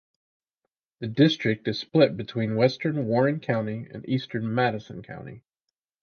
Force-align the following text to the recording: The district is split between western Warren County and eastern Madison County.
The 1.01 1.05
district 1.07 1.67
is 1.67 1.77
split 1.79 2.17
between 2.17 2.55
western 2.55 3.05
Warren 3.05 3.39
County 3.39 3.85
and 3.91 4.03
eastern 4.09 4.51
Madison 4.51 5.03
County. 5.03 5.43